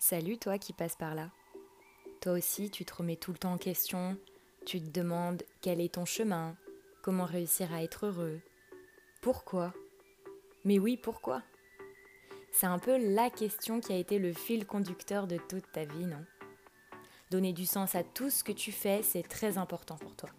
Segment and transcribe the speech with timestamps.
[0.00, 1.28] Salut toi qui passes par là.
[2.20, 4.16] Toi aussi, tu te remets tout le temps en question,
[4.64, 6.56] tu te demandes quel est ton chemin,
[7.02, 8.40] comment réussir à être heureux,
[9.20, 9.74] pourquoi?
[10.64, 11.42] Mais oui, pourquoi?
[12.52, 16.06] C'est un peu la question qui a été le fil conducteur de toute ta vie,
[16.06, 16.24] non?
[17.32, 20.30] Donner du sens à tout ce que tu fais, c'est très important pour toi.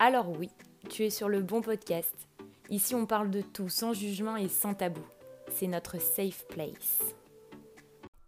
[0.00, 0.50] Alors oui,
[0.90, 2.28] tu es sur le bon podcast.
[2.70, 5.06] Ici, on parle de tout sans jugement et sans tabou.
[5.48, 7.15] C'est notre safe place.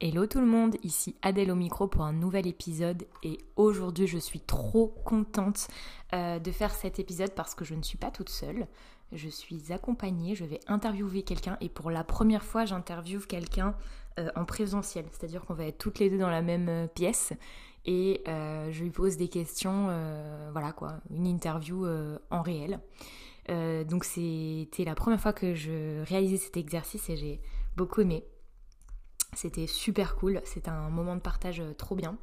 [0.01, 4.16] Hello tout le monde, ici Adèle au micro pour un nouvel épisode et aujourd'hui je
[4.16, 5.66] suis trop contente
[6.12, 8.69] euh, de faire cet épisode parce que je ne suis pas toute seule,
[9.11, 13.75] je suis accompagnée, je vais interviewer quelqu'un et pour la première fois j'interviewe quelqu'un
[14.20, 17.33] euh, en présentiel, c'est-à-dire qu'on va être toutes les deux dans la même euh, pièce
[17.84, 19.89] et je lui pose des questions,
[20.53, 21.87] voilà quoi, une interview
[22.30, 22.80] en réel.
[23.48, 27.41] donc c'était la première fois que je réalisais cet exercice et j'ai
[27.77, 28.25] beaucoup aimé.
[29.35, 32.17] C'était super cool, c'était un moment de partage euh, trop bien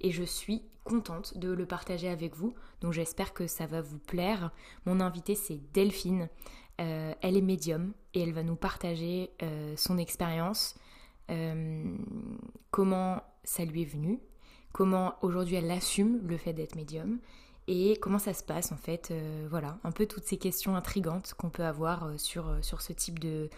[0.00, 2.54] et je suis contente de le partager avec vous.
[2.80, 4.50] Donc j'espère que ça va vous plaire.
[4.84, 6.28] Mon invitée c'est Delphine.
[6.80, 10.76] Euh, elle est médium et elle va nous partager euh, son expérience,
[12.70, 14.18] comment ça lui est venu,
[14.72, 17.18] comment aujourd'hui elle assume le fait d'être médium
[17.66, 19.12] et comment ça se passe en fait.
[19.50, 23.50] voilà, un peu toutes ces questions intrigantes qu'on peut avoir sur, sur ce type de,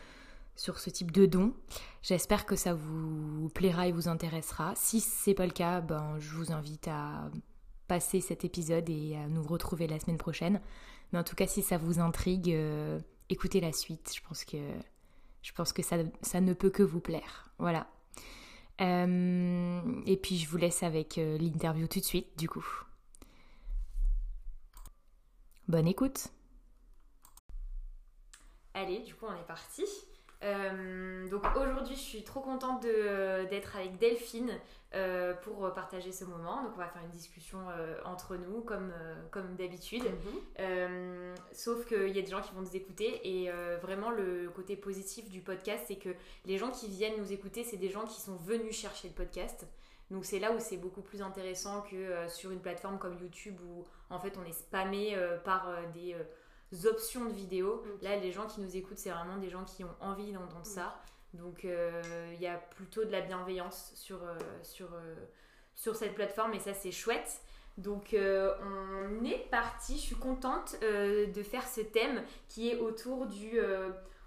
[0.60, 1.54] sur ce type de don.
[2.02, 4.74] J'espère que ça vous plaira et vous intéressera.
[4.76, 7.30] Si c'est pas le cas, ben, je vous invite à
[7.88, 10.60] passer cet épisode et à nous retrouver la semaine prochaine.
[11.12, 14.12] Mais en tout cas, si ça vous intrigue, euh, écoutez la suite.
[14.14, 14.44] Je pense
[15.72, 17.50] que, ça ne peut que vous plaire.
[17.58, 17.86] Voilà.
[18.82, 22.66] Euh, et puis je vous laisse avec euh, l'interview tout de suite, du coup.
[25.68, 26.28] Bonne écoute.
[28.74, 29.84] Allez, du coup, on est parti.
[30.42, 34.50] Euh, donc aujourd'hui, je suis trop contente d'être avec Delphine
[34.94, 36.62] euh, pour partager ce moment.
[36.62, 38.92] Donc on va faire une discussion euh, entre nous comme,
[39.30, 40.04] comme d'habitude.
[40.04, 41.34] Mhm.
[41.52, 43.50] sauf qu'il y a des gens qui vont nous écouter et
[43.82, 46.10] vraiment le côté positif du podcast, c'est que
[46.46, 49.66] les gens qui viennent nous écouter, c'est des gens qui sont venus chercher le podcast.
[50.10, 53.84] Donc c'est là où c'est beaucoup plus intéressant que sur une plateforme comme YouTube où
[54.08, 56.16] en fait on est spammé par des
[56.84, 57.82] options de vidéos.
[58.02, 61.00] Là, les gens qui nous écoutent, c'est vraiment des gens qui ont envie d'entendre ça.
[61.34, 62.02] Donc, euh,
[62.34, 65.14] il y a plutôt de la bienveillance sur, euh, sur, euh,
[65.74, 67.40] sur cette plateforme et ça, c'est chouette.
[67.78, 69.94] Donc, on est parti.
[69.94, 73.58] Je suis contente de faire ce thème qui est autour du.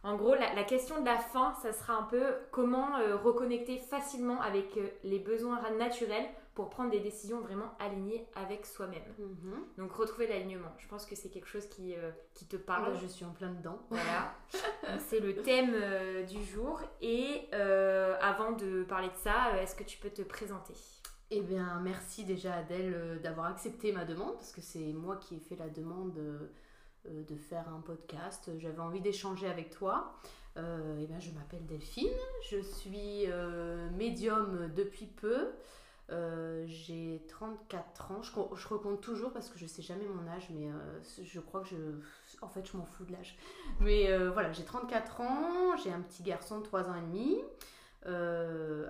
[0.01, 4.41] en gros, la, la, question de la fin, ça sera un peu comment reconnecter facilement
[4.41, 9.01] avec les besoins naturels pour prendre des décisions vraiment alignées avec soi-même.
[9.17, 9.65] Mhm.
[9.77, 10.71] Donc retrouver l'alignement.
[10.77, 12.95] Je pense que c'est quelque chose qui, euh, qui te parle.
[13.01, 13.79] je suis en plein dedans.
[13.89, 14.35] Voilà.
[15.07, 16.79] c'est le thème euh, du jour.
[17.01, 20.73] Et euh, avant de parler de ça, est-ce que tu peux te présenter?
[21.31, 25.39] Eh bien, merci déjà Adèle d'avoir accepté ma demande parce que c'est moi qui ai
[25.39, 28.51] fait la demande de faire un podcast.
[28.59, 30.13] J'avais envie d'échanger avec toi.
[30.55, 32.13] eh bien, je m'appelle Delphine,
[32.51, 33.25] je suis
[33.97, 35.47] médium depuis peu.
[36.09, 38.21] Euh, j'ai 34 ans.
[38.21, 41.61] Je, je, recompte toujours parce que je sais jamais mon âge, mais euh, je crois
[41.61, 41.75] que je.
[42.41, 43.37] En fait, je m'en fous de l'âge.
[43.79, 47.39] Mais euh, voilà, j'ai 34 ans, j'ai un petit garçon de 3 ans et demi.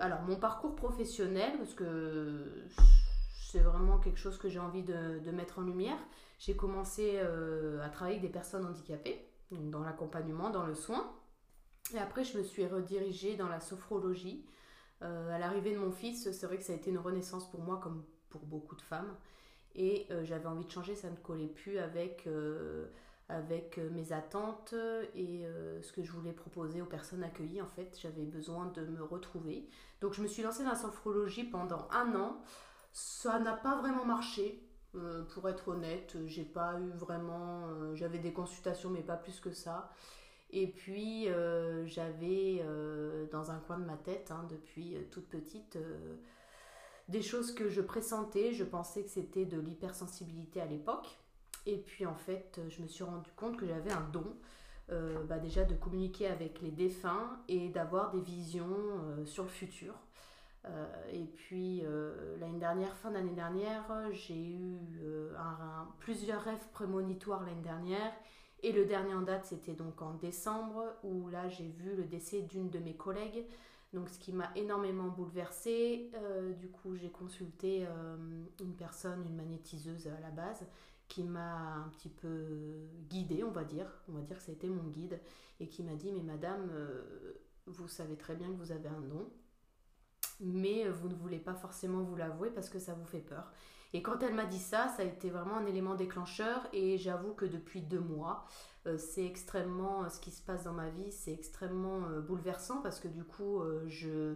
[0.00, 2.64] alors, mon parcours professionnel, parce que
[3.30, 5.98] c'est vraiment quelque chose que j'ai envie de, de, mettre en lumière.
[6.40, 11.12] J'ai commencé à travailler avec des personnes handicapées, dans l'accompagnement, dans le soin.
[11.94, 14.44] Et après, je me suis redirigée dans la sophrologie.
[15.04, 17.60] Euh, à l'arrivée de mon fils, c'est vrai que ça a été une renaissance pour
[17.60, 19.14] moi, comme pour beaucoup de femmes.
[19.74, 22.86] Et euh, j'avais envie de changer, ça ne collait plus avec, euh,
[23.28, 24.74] avec mes attentes
[25.14, 25.44] et
[25.82, 27.62] ce que je voulais proposer aux personnes accueillies.
[27.62, 29.68] En fait, j'avais besoin de me retrouver.
[30.00, 32.40] Donc je me suis lancée dans la sophrologie pendant un an.
[32.92, 34.60] Ça n'a pas vraiment marché.
[35.30, 37.94] pour être honnête, j'ai pas eu vraiment.
[37.94, 39.90] J'avais des consultations, mais pas plus que ça.
[40.56, 45.28] Et puis, euh, j'avais euh, dans un coin de ma tête, hein, depuis euh, toute
[45.28, 45.76] petite,
[47.08, 48.52] des choses que je pressentais.
[48.52, 51.18] Je pensais que c'était de l'hypersensibilité à l'époque.
[51.66, 54.24] Et puis, en fait, je me suis rendu compte que j'avais un don.
[55.28, 58.76] Bah, déjà de communiquer avec les défunts et d'avoir des visions
[59.24, 59.94] sur le futur.
[61.10, 61.82] et puis
[62.38, 63.82] l'année dernière, fin d'année dernière,
[64.12, 64.78] j'ai eu
[66.00, 68.12] plusieurs rêves prémonitoires l'année dernière
[68.64, 72.40] et le dernier en date, c'était donc en décembre, où là j'ai vu le décès
[72.40, 73.44] d'une de mes collègues,
[73.92, 76.10] donc ce qui m'a énormément bouleversée.
[76.14, 78.16] Euh, du coup, j'ai consulté euh,
[78.60, 80.64] une personne, une magnétiseuse à la base,
[81.08, 83.86] qui m'a un petit peu guidée, on va dire.
[84.08, 85.20] On va dire que été mon guide,
[85.60, 87.34] et qui m'a dit Mais madame, euh,
[87.66, 89.28] vous savez très bien que vous avez un don.
[90.40, 93.52] mais vous ne voulez pas forcément vous l'avouer parce que ça vous fait peur.
[93.94, 97.32] Et quand elle m'a dit ça, ça a été vraiment un élément déclencheur et j'avoue
[97.32, 98.44] que depuis deux mois,
[98.88, 102.98] euh, c'est extrêmement, ce qui se passe dans ma vie, c'est extrêmement euh, bouleversant parce
[102.98, 104.34] que du coup, euh, je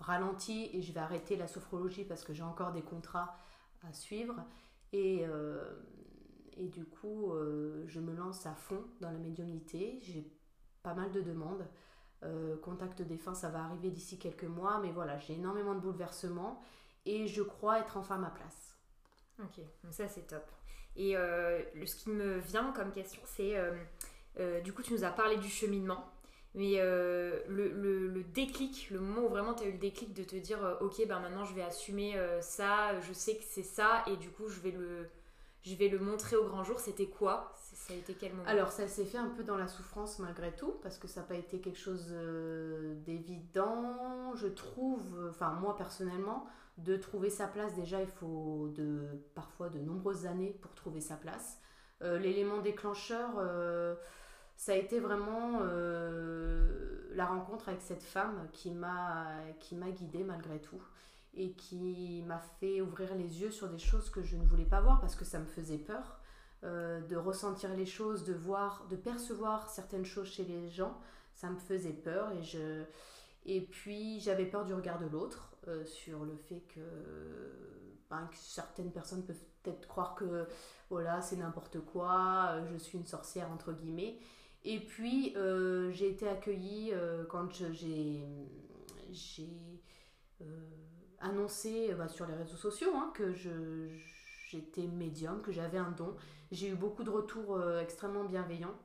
[0.00, 3.38] ralentis et je vais arrêter la sophrologie parce que j'ai encore des contrats
[3.88, 4.34] à suivre.
[4.92, 5.24] Et,
[6.56, 7.32] du coup,
[7.86, 9.98] je me lance à fond dans la médiumnité.
[10.02, 10.32] J'ai
[10.82, 11.66] pas mal de demandes.
[12.62, 16.60] contact défunt, ça va arriver d'ici quelques mois, mais voilà, j'ai énormément de bouleversements
[17.06, 18.67] et je crois être enfin à ma place.
[19.42, 20.44] Ok, ça c'est top.
[20.96, 23.72] Et euh, ce qui me vient comme question, c'est euh,
[24.40, 26.04] euh, du coup, tu nous as parlé du cheminement,
[26.54, 30.58] mais le, déclic, le moment où vraiment tu as eu le déclic de te dire,
[30.80, 34.48] ok, ben maintenant je vais assumer ça, je sais que c'est ça, et du coup
[34.48, 35.08] je vais le,
[35.62, 37.54] je vais le montrer au grand jour, c'était quoi?
[37.74, 38.48] Ça a été quel moment?
[38.48, 41.26] Alors ça s'est fait un peu dans la souffrance malgré tout, parce que ça n'a
[41.26, 42.12] pas été quelque chose
[43.06, 46.48] d'évident, je trouve, enfin moi personnellement
[46.78, 51.16] de trouver sa place, déjà, il faut de, parfois de nombreuses années pour trouver sa
[51.16, 51.58] place.
[52.02, 53.96] Euh, l'élément déclencheur, euh,
[54.56, 59.42] ça a été vraiment euh, la rencontre avec cette femme qui m'a
[59.90, 60.82] guidée malgré tout
[61.34, 64.80] et qui m'a fait ouvrir les yeux sur des choses que je ne voulais pas
[64.80, 66.20] voir parce que ça me faisait peur.
[66.62, 70.96] de ressentir les choses, de voir, de percevoir certaines choses chez les gens,
[71.34, 72.84] ça me faisait peur et je
[73.46, 76.62] et puis j'avais peur du regard de l'autre euh, sur le fait
[78.10, 80.46] ben, que, certaines personnes peuvent peut-être croire que
[80.88, 84.18] voilà c'est n'importe quoi, euh, je suis une sorcière entre guillemets.
[84.64, 86.92] Et puis euh, j'ai été accueillie
[87.28, 88.24] quand j'ai
[91.20, 93.32] annoncé bah, sur les réseaux sociaux hein, que
[94.48, 96.16] j'étais médium, que j'avais un don.
[96.50, 98.76] J'ai eu beaucoup de retours extrêmement bienveillants.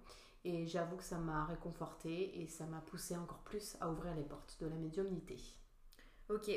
[0.46, 4.24] Et j'avoue que ça m'a réconfortée et ça m'a poussé encore plus à ouvrir les
[4.24, 5.38] portes de la médiumnité.
[6.34, 6.50] Ok.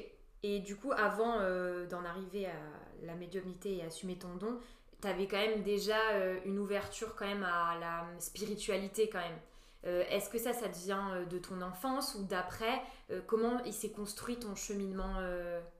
[0.42, 4.58] Et du coup, avant euh, d'en arriver à la médiumnité et assumer ton don,
[5.02, 9.38] tu avais quand même déjà euh, une ouverture quand même à la spiritualité quand même.
[9.86, 12.80] Euh, est-ce que ça, ça vient de ton enfance ou d'après
[13.26, 15.14] Comment il s'est construit ton cheminement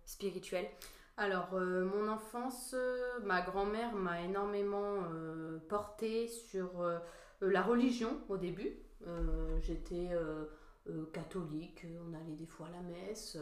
[0.04, 0.64] spirituel?
[1.16, 2.74] Alors, mon enfance,
[3.24, 5.02] ma grand-mère m'a énormément
[5.68, 6.70] portée sur
[7.40, 8.76] la religion au début.
[9.60, 10.10] J'étais
[11.12, 13.38] catholique, on allait des fois à la messe.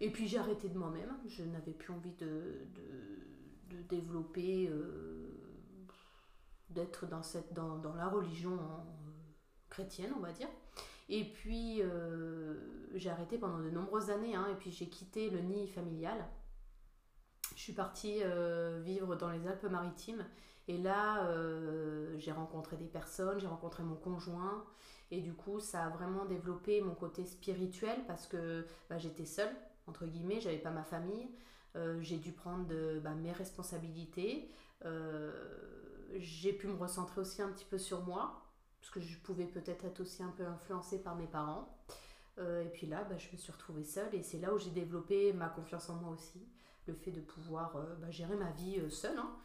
[0.00, 1.16] Et puis j'ai arrêté de moi-même.
[1.26, 2.66] Je n'avais plus envie de,
[3.70, 5.28] de, développer, euh,
[6.70, 7.22] d'être dans,
[7.52, 9.10] dans, dans la religion euh,
[9.70, 10.48] chrétienne, on va dire.
[11.08, 14.34] Et puis euh, j'ai arrêté pendant de nombreuses années.
[14.34, 16.26] Hein, et puis j'ai quitté le nid familial.
[17.54, 18.20] Je suis partie
[18.82, 20.26] vivre dans les Alpes-Maritimes.
[20.68, 21.26] Et là,
[22.18, 24.62] j'ai rencontré des personnes, j'ai rencontré mon conjoint.
[25.10, 29.54] Et du coup, ça a vraiment développé mon côté spirituel parce que bah, j'étais seule
[29.86, 31.28] entre guillemets, j'avais pas ma famille,
[31.76, 32.66] euh, j'ai dû prendre
[33.00, 34.50] bah, mes responsabilités,
[34.84, 35.32] euh,
[36.16, 38.42] j'ai pu me recentrer aussi un petit peu sur moi,
[38.80, 41.76] parce que je pouvais peut-être être aussi un peu influencée par mes parents.
[42.38, 44.70] Euh, et puis là, bah, je me suis retrouvée seule et c'est là où j'ai
[44.70, 46.46] développé ma confiance en moi aussi,
[46.86, 49.18] le fait de pouvoir bah, gérer ma vie seule.
[49.18, 49.36] Hein.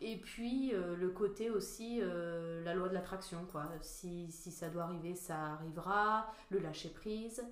[0.00, 3.66] et puis le côté aussi, la loi de l'attraction, quoi.
[3.80, 7.42] Si, si, ça doit arriver, ça arrivera, le lâcher prise,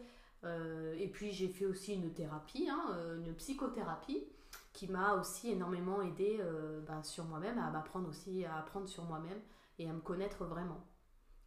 [0.44, 4.24] et puis j'ai fait aussi une thérapie, hein, euh, une psychothérapie,
[4.72, 9.04] qui m'a aussi énormément aidé euh, ben, sur moi-même, à m'apprendre aussi à apprendre sur
[9.04, 9.40] moi-même
[9.78, 10.84] et à me connaître vraiment.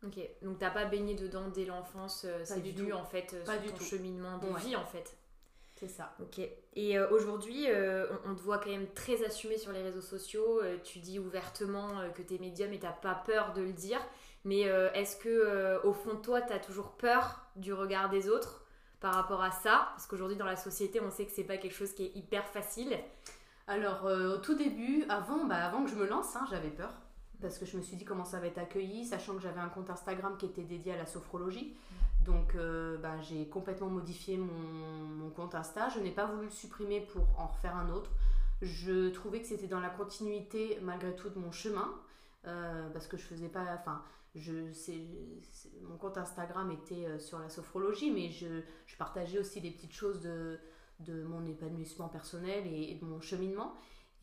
[0.06, 3.68] Ok, donc t'as pas baigné dedans dès l'enfance, c'est venu en fait pas sur du
[3.70, 3.84] ton tout.
[3.84, 5.16] cheminement de vie en fait.
[5.76, 6.16] C'est ça.
[6.22, 6.42] Ok.
[6.76, 7.68] Et aujourd'hui,
[8.26, 10.62] on, te voit quand même très assumé sur les réseaux sociaux.
[10.84, 14.00] tu dis ouvertement que t'es médium et t'as pas peur de le dire.
[14.44, 18.62] Mais est-ce que au fond de toi, t'as toujours peur du regard des autres?
[19.02, 21.76] Par rapport à ça Parce qu'aujourd'hui, dans la société, on sait que c'est pas quelque
[21.76, 22.98] chose qui est hyper facile.
[23.68, 26.94] Alors, euh, au tout début, avant, bah, avant que je me lance, hein, j'avais peur.
[27.42, 29.70] Parce que je me suis dit comment ça va être accueilli, sachant que j'avais un
[29.70, 31.76] compte Instagram qui était dédié à la sophrologie.
[32.24, 35.90] Donc, euh, bah, j'ai complètement modifié mon, compte Insta.
[35.90, 38.12] Je n'ai pas voulu le supprimer pour en refaire un autre.
[38.62, 41.90] Je trouvais que c'était dans la continuité, malgré tout, de mon chemin.
[42.46, 43.64] Euh, parce que je faisais pas.
[43.80, 44.04] Enfin,
[44.36, 44.54] je,
[45.84, 49.94] mon compte Instagram était euh, sur la sophrologie, mais je, je partageais aussi des petites
[49.94, 50.58] choses de,
[51.00, 53.74] de mon épanouissement personnel et, de mon cheminement.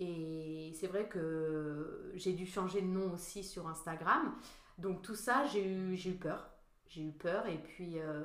[0.01, 4.35] Et c'est vrai que j'ai dû changer de nom aussi sur Instagram.
[4.79, 6.49] Donc tout ça, j'ai eu, eu peur.
[6.89, 8.23] J'ai eu peur et puis, euh,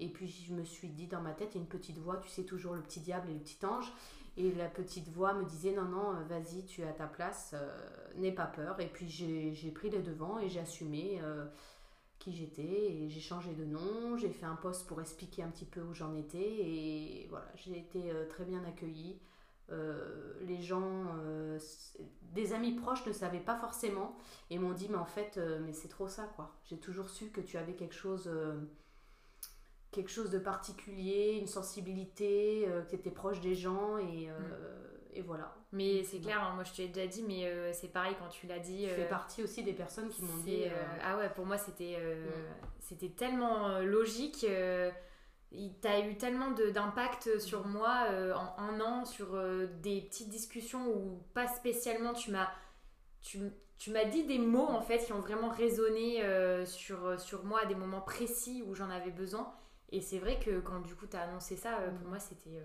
[0.00, 2.16] et puis je me suis dit dans ma tête, il y a une petite voix,
[2.16, 3.92] tu sais toujours le petit diable et le petit ange.
[4.38, 7.50] Et la petite voix me disait non, non, euh, vas-y, tu es à ta place,
[7.54, 7.68] euh,
[8.14, 8.78] n'aie pas peur.
[8.80, 11.18] Et puis j'ai pris les devants et j'ai assumé.
[11.22, 11.44] Euh,
[12.20, 15.64] qui j'étais et j'ai changé de nom, j'ai fait un post pour expliquer un petit
[15.64, 19.20] peu où j'en étais et voilà, j'ai été très bien accueillie.
[19.70, 21.14] Les gens,
[22.32, 24.16] des amis proches ne savaient pas forcément
[24.50, 26.56] et m'ont dit mais en fait mais c'est trop ça quoi.
[26.64, 28.28] J'ai toujours su que tu avais quelque chose
[29.90, 35.14] quelque chose de particulier, une sensibilité, que tu étais proche des gens et, mm.
[35.14, 35.58] et voilà.
[35.70, 38.28] Mais c'est clair, hein, moi je te l'ai déjà dit, mais euh, c'est pareil quand
[38.28, 38.86] tu l'as dit.
[38.88, 40.64] Tu fais euh, partie aussi des personnes qui m'ont dit.
[40.64, 40.70] Euh,
[41.04, 41.98] ah ouais, pour moi c'était
[42.80, 44.46] c'était tellement logique.
[45.50, 49.38] tu as eu tellement d'impact sur moi en un an, sur
[49.82, 52.48] des petites discussions où pas spécialement tu m'as.
[53.20, 53.40] Tu,
[53.78, 56.22] tu m'as dit des mots en fait qui ont vraiment résonné
[56.64, 59.52] sur, sur moi à des moments précis où j'en avais besoin.
[59.90, 62.10] Et c'est vrai que quand du coup tu as annoncé ça, pour mm.
[62.10, 62.62] moi c'était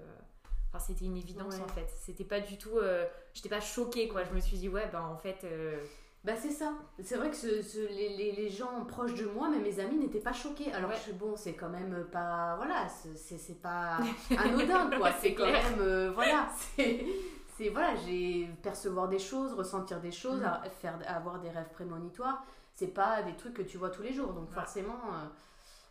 [0.80, 1.92] c'était une évidence en fait.
[2.00, 2.77] C'était pas du tout.
[2.77, 4.24] Euh, j'étais pas choquée quoi.
[4.24, 5.44] Je me suis dit, ouais, ben en fait.
[5.44, 5.77] Euh,
[6.24, 6.74] bah c'est ça.
[7.01, 10.22] C'est vrai que ce, les, les, les, gens proches de moi, même mes amis, n'étaient
[10.22, 10.72] pas choqués.
[10.72, 12.56] Alors bon, c'est quand même pas...
[12.56, 13.98] Voilà, c'est pas
[14.38, 15.12] anodin, quoi.
[15.20, 15.82] c'est quand même...
[15.82, 17.70] Euh, voilà, c'est...
[17.70, 20.70] Voilà, j'ai percevoir des choses, ressentir des choses, mm.
[20.82, 22.46] faire, avoir des rêves prémonitoires.
[22.74, 24.32] C'est pas des trucs que tu vois tous les jours.
[24.32, 25.01] Donc forcément...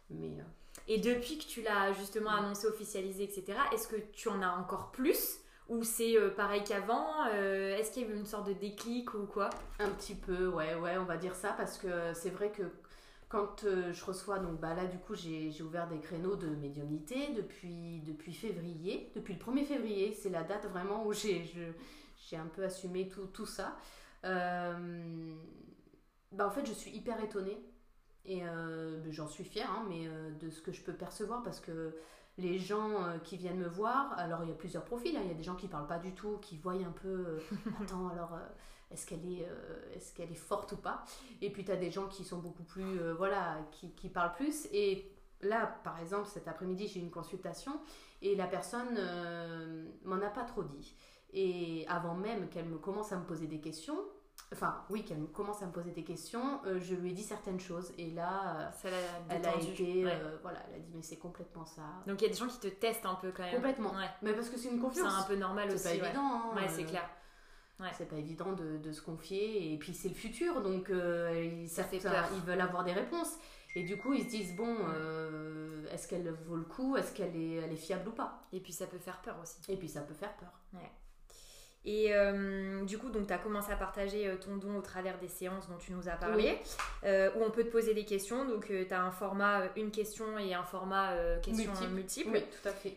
[0.09, 0.39] mais...
[0.89, 4.91] Et depuis que tu l'as justement annoncé, officialisé, etc., est-ce que tu en as encore
[4.91, 8.53] plus ou c'est euh, pareil qu'avant euh, Est-ce qu'il y a eu une sorte de
[8.53, 9.49] déclic ou quoi?
[9.79, 12.65] Un petit peu, ouais, ouais, on va dire ça parce que c'est vrai que
[13.29, 17.33] quand euh, je reçois, donc bah là du coup j'ai ouvert des créneaux de médiumnité
[17.35, 21.41] depuis, depuis février, depuis le 1er février, c'est la date vraiment où j'ai
[22.35, 23.79] un peu assumé tout, tout ça.
[24.23, 24.77] bah
[26.47, 27.59] en fait je suis hyper étonnée
[28.25, 31.43] et euh, ben, j'en suis fière, hein, mais euh, de ce que je peux percevoir,
[31.43, 31.95] parce que
[32.39, 35.21] les gens euh, qui viennent me voir, alors il y a plusieurs profils, hein.
[35.25, 37.39] il y a des gens qui parlent pas du tout, qui voient un peu,
[37.83, 38.39] attends, alors
[38.91, 39.49] est-ce qu'elle est,
[39.95, 41.05] est, qu'elle est forte ou pas?
[41.41, 44.69] Et puis tu as des gens qui sont beaucoup plus, voilà, qui, qui, parlent plus.
[44.73, 45.11] Et
[45.41, 47.81] là, par exemple, cet après-midi, j'ai eu une consultation
[48.21, 48.99] et la personne
[50.05, 50.95] m'en a pas trop dit.
[51.33, 53.99] Et avant même qu'elle me commence à me poser des questions,
[54.53, 57.61] enfin oui, qu'elle commence à me poser des questions, euh, je lui ai dit certaines
[57.61, 58.89] choses et là, ça
[59.29, 61.83] elle a été, euh, voilà, elle a dit mais c'est complètement ça.
[62.07, 63.55] Donc il y a des gens qui te testent un peu quand même.
[63.55, 63.93] Complètement.
[64.23, 65.13] Mais parce que c'est une confiance.
[65.13, 65.79] C'est un peu normal aussi.
[65.79, 66.23] C'est pas évident.
[66.23, 67.09] Hein, ouais, c'est clair.
[67.95, 71.83] C'est pas évident de, de, se confier et puis c'est le futur donc euh, ça
[71.83, 72.29] fait peur.
[72.33, 73.37] ils veulent avoir des réponses
[73.75, 74.77] et du coup ils se disent bon
[75.91, 76.97] est-ce qu'elle vaut le coup?
[76.97, 78.45] Est-ce qu'elle est, elle est fiable ou pas?
[78.53, 80.93] Et puis ça peut faire peur aussi et puis ça peut faire peur ouais.
[81.85, 85.19] Et euh, du coup, donc tu as commencé à partager euh, ton don au travers
[85.19, 86.61] des séances dont tu nous as parlé,
[87.05, 88.45] euh, où on peut te poser des questions.
[88.45, 92.31] Donc tu as un format une question et un format question multiple.
[92.33, 92.97] Oui, tout à fait.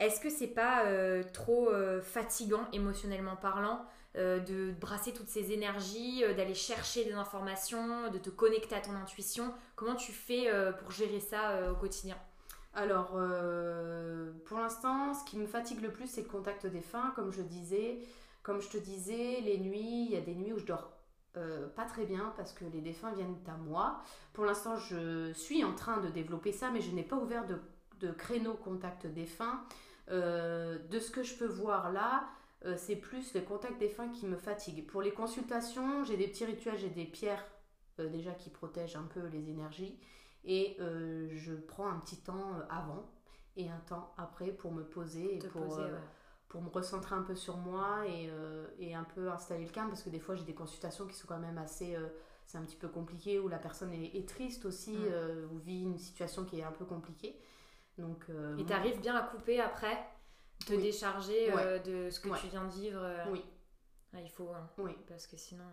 [0.00, 0.84] Est-ce que c'est pas
[1.32, 1.70] trop
[2.02, 8.74] fatigant émotionnellement parlant de brasser toutes ces énergies, d'aller chercher des informations, de te connecter
[8.74, 9.52] à ton intuition?
[9.74, 12.16] Comment tu fais pour gérer ça au quotidien?
[12.76, 17.10] Alors, euh, pour l'instant, ce qui me fatigue le plus, c'est le contact des fins.
[17.16, 18.00] Comme je disais,
[18.42, 20.92] comme je te disais, les nuits, il y a des nuits où je dors
[21.38, 24.02] euh, pas très bien parce que les défunts viennent à moi.
[24.34, 28.12] Pour l'instant, je suis en train de développer ça, mais je n'ai pas ouvert de,
[28.12, 29.64] créneau contact défunt.
[30.10, 32.28] Euh, de ce que je peux voir là,
[32.76, 34.86] c'est plus les contacts défunts qui me fatiguent.
[34.86, 37.44] Pour les consultations, j'ai des petits rituels, j'ai des pierres
[37.98, 39.96] déjà qui protègent un peu les énergies.
[40.46, 43.04] Et euh, je prends un petit temps euh, avant
[43.56, 45.98] et un temps après pour me poser et pour, euh,
[46.48, 48.30] pour me recentrer un peu sur moi et,
[48.78, 49.88] et, un peu installer le calme.
[49.88, 51.96] Parce que des fois j'ai des consultations qui sont quand même assez
[52.44, 55.52] c'est un petit peu compliqué où la personne est, triste aussi mm.
[55.52, 57.40] ou vit une situation qui est un peu compliquée.
[57.98, 58.26] Donc
[58.58, 59.98] et tu arrives bien à couper après
[60.66, 61.50] te décharger
[61.84, 63.42] de ce que tu viens de vivre oui.
[64.12, 64.68] Ah, il faut hein.
[64.78, 64.92] oui.
[65.08, 65.64] Parce que sinon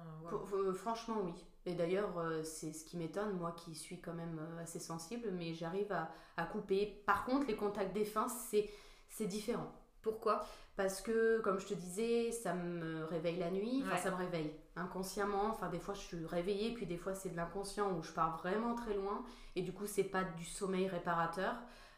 [0.74, 1.34] franchement oui
[1.66, 5.32] et d'ailleurs, euh, c'est ce qui m'étonne, moi qui suis quand même euh, assez sensible,
[5.32, 5.94] mais j'arrive
[6.36, 7.02] à, couper.
[7.06, 9.72] Par contre, les contacts défunts, c'est différent.
[10.02, 10.46] Pourquoi?
[10.76, 14.52] Parce que, comme je te disais, ça me réveille la nuit, enfin ça me réveille
[14.76, 18.12] inconsciemment, enfin des fois je suis réveillée, puis des fois c'est de l'inconscient où je
[18.12, 19.24] pars vraiment très loin,
[19.56, 21.54] et du coup c'est pas du sommeil réparateur.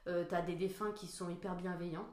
[0.07, 2.07] Euh, T'as des défunts qui sont hyper bienveillants,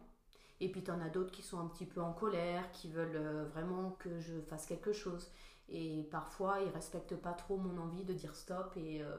[0.61, 3.91] et puis t'en as d'autres qui sont un petit peu en colère, qui veulent vraiment
[3.99, 5.31] que je fasse quelque chose.
[5.69, 8.75] Et parfois, ils respectent pas trop mon envie de dire stop.
[8.77, 9.17] Et, euh,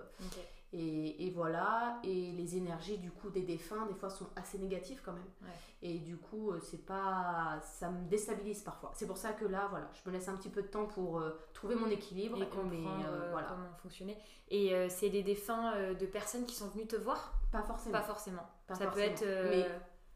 [0.72, 2.00] et, et, voilà.
[2.04, 5.52] Et les énergies du coup des défunts, des fois, sont assez négatives quand même.
[5.82, 8.92] Et du coup, euh, c'est pas, ça me déstabilise parfois.
[8.96, 11.20] C'est pour ça que là, voilà, je me laisse un petit peu de temps pour
[11.20, 13.48] euh, trouver mon équilibre et comprendre voilà.
[13.48, 14.18] comment fonctionner.
[14.50, 17.34] Et c'est des défunts de personnes qui sont venues te voir?
[17.52, 17.94] Pas forcément.
[17.94, 18.48] Pas forcément.
[18.72, 19.24] ça peut être.
[19.24, 19.68] Mais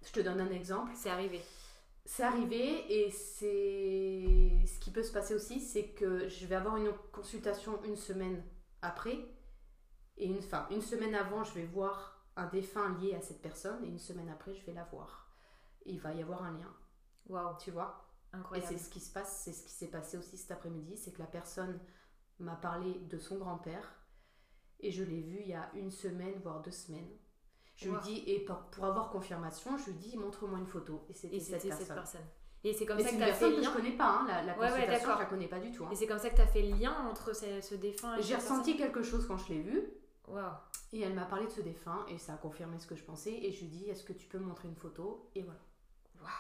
[0.06, 0.92] je te donne un exemple.
[0.96, 1.42] C'est arrivé
[2.08, 6.78] c'est arrivé et c'est ce qui peut se passer aussi, c'est que je vais avoir
[6.78, 8.42] une consultation une semaine
[8.82, 9.20] après
[10.16, 13.84] Et une, fin, une semaine avant, je vais voir un défunt lié à cette personne,
[13.84, 15.30] et une semaine après, je vais la voir.
[15.86, 16.74] il va y avoir un lien.
[17.28, 17.58] Waouh.
[17.58, 18.10] Tu vois?
[18.32, 18.74] Incroyable.
[18.74, 21.12] Et c'est ce qui se passe, c'est ce qui s'est passé aussi cet après-midi, c'est
[21.12, 21.78] que la personne
[22.40, 23.96] m'a parlé de son grand-père,
[24.80, 27.18] et je l'ai vu il y a une semaine, voire deux semaines.
[27.78, 31.06] Je lui dis, et pour, pour, avoir confirmation, je lui dis, montre-moi une photo.
[31.10, 32.22] Et c'était cette, cette, personne.
[32.64, 33.70] Et c'est comme ça que tu as fait le lien.
[33.70, 35.86] je connais pas, hein, la, la consultation, je la connais pas du tout.
[35.86, 35.90] Hein.
[35.92, 38.24] Et c'est comme ça que tu as fait le lien entre ce, ce défunt et
[38.24, 39.84] J'ai ressenti quelque chose quand je l'ai vu.
[40.28, 40.54] Waouh.
[40.92, 43.32] Et elle m'a parlé de ce défunt et ça a confirmé ce que je pensais.
[43.32, 45.30] Et je lui dis, est-ce que tu peux me montrer une photo?
[45.36, 45.60] Et voilà.
[46.22, 46.32] Waouh,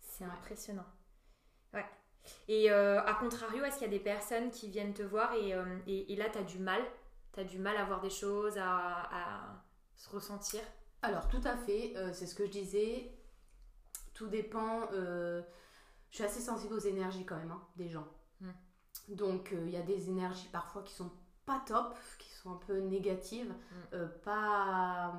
[0.00, 0.86] c'est impressionnant.
[1.74, 1.84] Ouais.
[2.48, 5.52] Et euh, à contrario, est-ce qu'il y a des personnes qui viennent te voir et,
[5.52, 6.80] euh, et, et, là, tu as du mal?
[7.34, 10.62] Tu as du mal à voir des choses, à, à se ressentir?
[11.02, 11.94] Alors, tout à fait.
[11.96, 13.12] Euh, c'est ce que je disais.
[14.14, 14.88] Tout dépend.
[14.92, 15.42] je
[16.10, 18.06] suis assez sensible aux énergies quand même hein, des gens.
[18.40, 18.52] Hmm.
[19.08, 21.12] Donc, il y a des énergies parfois qui sont
[21.44, 23.52] pas top, qui sont un peu négatives,
[23.92, 24.06] hmm.
[24.24, 25.14] pas,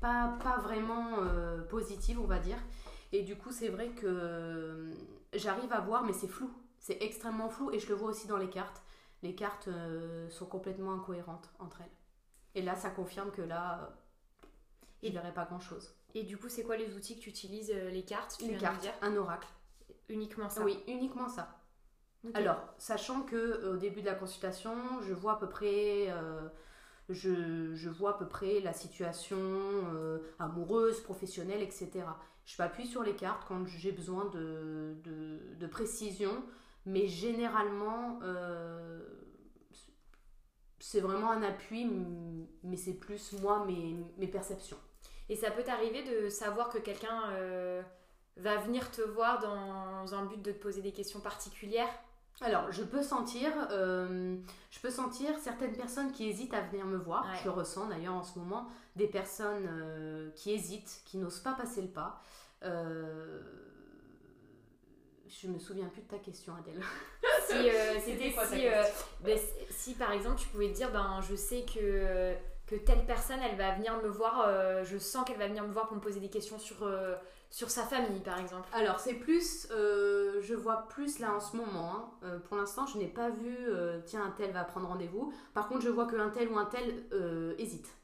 [0.00, 1.18] pas, pas vraiment
[1.68, 2.58] positives, on va dire.
[3.10, 4.92] Et du coup, c'est vrai que
[5.32, 6.50] j'arrive à voir, mais c'est flou.
[6.78, 8.82] C'est extrêmement flou et je le vois aussi dans les cartes.
[9.22, 11.90] Les cartes euh, sont complètement incohérentes entre elles.
[12.54, 13.86] Et là, ça confirme que là, euh,
[15.02, 15.94] il n'y aurait pas grand-chose.
[16.14, 18.88] Et du coup, c'est quoi les outils que tu utilises euh, Les cartes Une carte,
[19.02, 19.48] un oracle.
[20.08, 21.60] Uniquement ça Oui, uniquement ça.
[22.34, 26.12] Alors, sachant que au début de la consultation, je vois à peu près...
[27.08, 29.38] je, je, vois à peu près la situation
[30.40, 32.04] amoureuse, professionnelle, etc.
[32.46, 36.30] Je m'appuie sur les cartes quand j'ai besoin de, de, précision,
[36.86, 39.00] mais généralement, euh,
[40.86, 41.90] c'est vraiment un appui,
[42.62, 44.76] mais c'est plus moi, mes, mes, perceptions.
[45.28, 47.82] Et ça peut t'arriver de savoir que quelqu'un euh,
[48.36, 51.88] va venir te voir dans un but de te poser des questions particulières?
[52.40, 54.36] Alors, je peux sentir, euh,
[54.70, 57.26] je peux sentir certaines personnes qui hésitent à venir me voir.
[57.34, 59.68] Je le ressens d'ailleurs en ce moment, des personnes
[60.36, 62.22] qui hésitent, qui n'osent pas passer le pas.
[62.62, 63.42] Euh,
[65.28, 66.80] je me souviens plus de ta question, Adèle.
[67.46, 68.82] Si, euh, c'était si, euh,
[69.20, 69.38] ben,
[69.70, 72.34] si par exemple tu pouvais te dire, ben, je sais que,
[72.66, 75.86] que telle personne, elle va venir me voir, je sens qu'elle va venir me voir
[75.86, 76.88] pour me poser des questions sur,
[77.48, 78.68] sur sa famille, par exemple.
[78.72, 82.18] Alors c'est plus, je vois plus là en ce moment.
[82.22, 82.40] Hein.
[82.48, 83.68] pour l'instant, je n'ai pas vu,
[84.06, 85.32] tiens, un tel va prendre rendez-vous.
[85.54, 87.04] Par contre, je vois qu'un tel ou un tel
[87.58, 87.94] hésite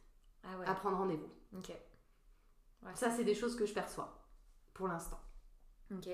[0.44, 1.30] ah à prendre rendez-vous.
[1.58, 1.72] Ok.
[2.94, 4.22] Ça, c'est des choses que je perçois
[4.72, 5.18] pour l'instant.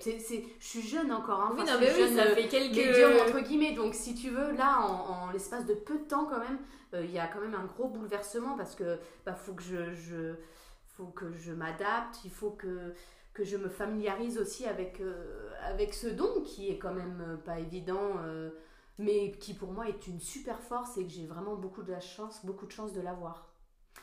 [0.00, 1.52] C'est, je suis jeune encore, hein.
[1.54, 3.28] oui, non, mais oui, ça euh, fait quelques...
[3.28, 6.58] entre guillemets, donc si tu veux, là, en, l'espace de peu de temps quand même,
[6.94, 9.92] euh, il y a quand même un gros bouleversement parce que bah, faut que je,
[9.94, 10.34] je
[10.96, 12.94] faut que je m'adapte, il faut que,
[13.34, 17.60] que je me familiarise aussi avec, euh, avec ce don qui est quand même pas
[17.60, 18.14] évident,
[18.98, 22.00] mais qui pour moi est une super force et que j'ai vraiment beaucoup de la
[22.00, 23.48] chance, beaucoup de chance de l'avoir.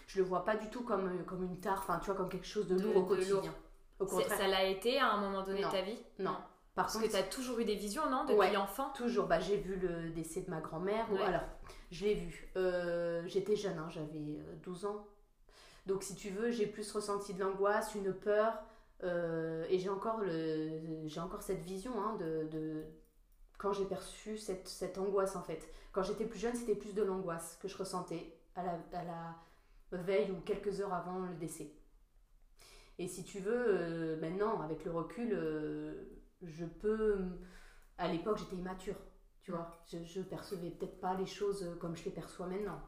[0.07, 2.47] Je le vois pas du tout comme, comme une tare, enfin tu vois, comme quelque
[2.47, 3.41] chose de lourd au quotidien.
[3.99, 5.97] Ça l'a été à un moment donné de ta vie?
[6.19, 6.35] Non.
[6.75, 9.27] Parce que tu as toujours eu des visions, non Depuis enfant Toujours.
[9.27, 11.07] Bah, j'ai vu le décès de ma grand-mère.
[11.25, 11.41] Alors,
[11.89, 12.51] je l'ai vu.
[12.57, 15.07] Euh, j'étais jeune, hein, j'avais 12 euh, ans.
[15.85, 18.53] Donc, si tu veux, j'ai plus ressenti de l'angoisse, une peur.
[19.03, 22.83] Euh, et j'ai encore, le, encore cette vision hein, de, de,
[23.57, 25.69] quand j'ai perçu cette, cette, angoisse, en fait.
[25.93, 29.97] Quand j'étais plus jeune, c'était plus de l'angoisse que je ressentais à la, à la
[29.97, 31.71] veille ou quelques heures avant le décès.
[32.97, 35.93] Et si tu veux, euh, maintenant, avec le recul, euh,
[36.43, 37.17] je peux.
[37.97, 38.95] À l'époque, j'étais immature,
[39.41, 39.71] tu vois.
[39.87, 42.81] Je, je percevais peut-être pas les choses comme je les perçois maintenant.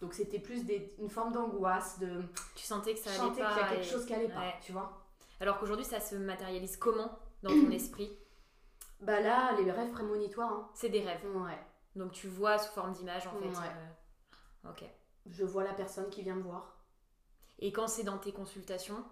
[0.00, 2.22] Donc c'était plus des, une forme d'angoisse, de.
[2.54, 3.52] Tu sentais que ça allait pas.
[3.52, 5.04] qu'il y a quelque chose qui allait pas, tu vois.
[5.40, 8.16] Alors qu'aujourd'hui, ça se matérialise comment dans ton esprit?
[9.00, 10.52] Bah là, les rêves prémonitoires.
[10.52, 10.70] Hein.
[10.74, 11.24] C'est des rêves.
[11.34, 11.58] Ouais.
[11.96, 13.48] Donc tu vois sous forme d'image en fait.
[13.48, 13.72] Ouais.
[14.66, 14.84] Euh, ok.
[15.26, 16.76] Je vois la personne qui vient me voir.
[17.58, 19.04] Et quand c'est dans tes consultations,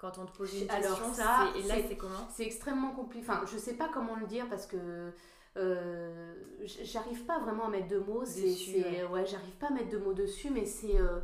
[0.00, 3.26] quand on te pose une question, Alors ça, et là c'est comment C'est extrêmement compliqué.
[3.28, 5.12] Enfin, je sais pas comment le dire parce que
[5.56, 6.34] euh,
[6.64, 8.24] j'arrive pas vraiment à mettre de mots.
[8.24, 11.20] C'est, ouais, j'arrive pas à mettre de mots dessus, mais c'est euh,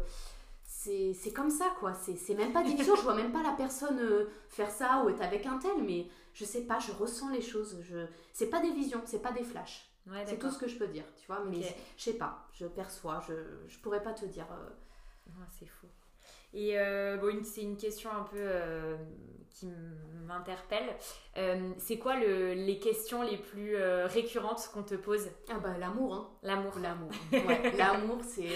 [0.63, 1.95] c'est comme ça quoi.
[1.95, 2.93] C'est même pas difficile.
[2.97, 6.07] je vois même pas la personne euh, faire ça ou être avec un tel, mais
[6.35, 7.79] je sais pas, je ressens les choses.
[7.83, 9.91] Je c'est pas des visions, c'est pas des flashs.
[10.27, 11.43] c'est tout ce que je peux dire, tu vois.
[11.47, 11.63] Mais
[11.97, 13.33] je sais pas, je perçois, je
[13.69, 14.47] je pourrais pas te dire.
[15.59, 15.87] c'est fou.
[16.57, 18.97] Et euh, bon, c'est une question un peu euh,
[19.51, 19.69] qui
[20.27, 20.89] m'interpelle.
[21.37, 25.29] Euh, c'est quoi le, les questions les plus récurrentes qu'on te pose?
[25.51, 26.31] Ah bah l'amour, hein.
[26.43, 26.73] L'amour.
[26.81, 27.11] L'amour.
[27.31, 28.49] Ouais, l'amour, c'est.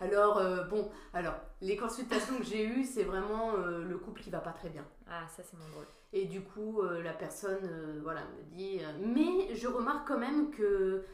[0.00, 4.52] Alors bon, alors les consultations que j'ai eues, c'est vraiment le couple qui va pas
[4.52, 4.86] très bien.
[5.06, 5.86] Ah ça c'est mon drôle.
[6.14, 8.80] Et du coup, la personne, voilà, me dit.
[8.98, 11.04] mais je remarque quand même que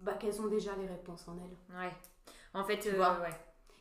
[0.00, 1.76] bah, qu'elles ont déjà les réponses en elles.
[1.76, 1.92] Ouais.
[2.54, 3.20] En fait, Tu vois?
[3.20, 3.30] ouais.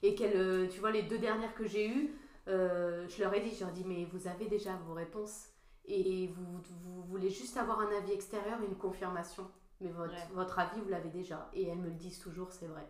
[0.04, 2.16] Et qu'elles, euh, tu vois, les deux dernières que j'ai eues,
[2.48, 5.48] euh, je leur ai dit, je leur ai dit, mais vous avez déjà vos réponses
[5.86, 9.50] et vous, vous voulez juste avoir un avis extérieur, une confirmation.
[9.80, 10.28] Mais votre, Ouais.
[10.34, 11.50] votre avis, vous l'avez déjà.
[11.54, 12.88] Et elles me le disent toujours, c'est vrai.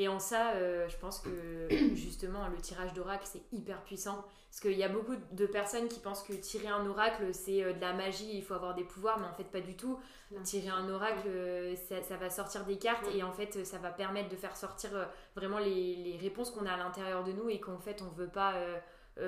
[0.00, 1.28] Et en ça, euh, je pense que
[1.94, 4.24] justement, le tirage d'oracle, c'est hyper puissant.
[4.48, 7.72] Parce qu'il y a beaucoup de personnes qui pensent que tirer un oracle, c'est euh,
[7.74, 9.98] de la magie, il faut avoir des pouvoirs, mais en fait, pas du tout.
[10.44, 13.90] Tirer un oracle, euh, ça, ça va sortir des cartes et en fait, ça va
[13.90, 14.90] permettre de faire sortir
[15.34, 18.28] vraiment les, les réponses qu'on a à l'intérieur de nous et qu'en fait, on veut
[18.28, 18.54] pas.
[18.54, 18.78] euh,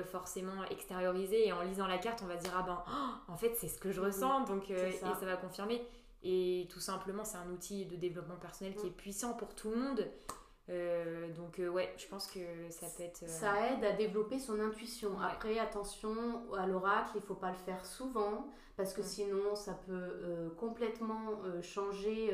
[0.05, 3.35] forcément extérioriser et en lisant la carte on va se dire ah ben oh, en
[3.35, 4.05] fait c'est ce que je Mhm.
[4.07, 5.07] ressens donc euh, ça.
[5.09, 5.85] et ça va confirmer
[6.23, 9.75] et tout simplement c'est un outil de développement personnel qui est puissant pour tout le
[9.75, 10.07] monde
[10.71, 13.23] euh, donc euh, ouais, je pense que ça peut être.
[13.23, 15.09] euh, Ça aide à développer son intuition.
[15.11, 15.25] Ouais.
[15.31, 16.15] Après, attention
[16.57, 21.41] à l'oracle, il faut pas le faire souvent parce que sinon, ça peut euh, complètement
[21.61, 22.31] changer